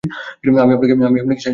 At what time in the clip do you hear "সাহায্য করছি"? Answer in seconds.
0.95-1.37